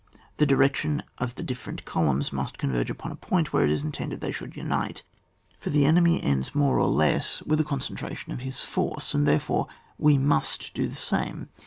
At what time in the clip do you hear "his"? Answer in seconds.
8.39-8.63